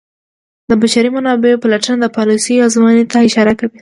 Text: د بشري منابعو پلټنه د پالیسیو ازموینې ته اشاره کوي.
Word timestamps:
د 0.69 0.71
بشري 0.81 1.09
منابعو 1.15 1.61
پلټنه 1.63 1.97
د 2.01 2.05
پالیسیو 2.17 2.63
ازموینې 2.67 3.05
ته 3.11 3.17
اشاره 3.27 3.53
کوي. 3.59 3.69